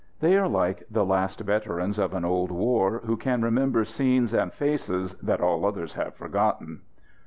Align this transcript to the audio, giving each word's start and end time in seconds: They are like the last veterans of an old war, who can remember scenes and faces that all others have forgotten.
They 0.19 0.35
are 0.35 0.47
like 0.47 0.81
the 0.89 1.05
last 1.05 1.41
veterans 1.41 1.99
of 1.99 2.15
an 2.15 2.25
old 2.25 2.49
war, 2.49 3.01
who 3.05 3.15
can 3.15 3.43
remember 3.43 3.85
scenes 3.85 4.33
and 4.33 4.51
faces 4.51 5.13
that 5.21 5.41
all 5.41 5.63
others 5.63 5.93
have 5.93 6.15
forgotten. 6.15 6.81